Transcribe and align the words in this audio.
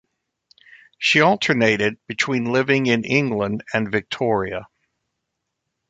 She 0.97 1.21
alternated 1.21 1.99
between 2.07 2.51
living 2.51 2.87
in 2.87 3.05
England 3.05 3.63
and 3.71 3.91
Victoria. 3.91 4.67